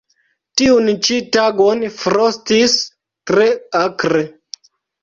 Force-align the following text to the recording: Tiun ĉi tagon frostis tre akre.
Tiun 0.61 0.87
ĉi 1.07 1.17
tagon 1.35 1.85
frostis 1.99 2.77
tre 3.33 3.49
akre. 3.87 4.27